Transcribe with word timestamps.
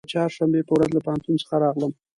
د 0.05 0.05
چهارشنبې 0.13 0.61
په 0.67 0.71
ورځ 0.75 0.89
له 0.93 1.01
پوهنتون 1.05 1.35
څخه 1.41 1.55
راغلم. 1.63 1.91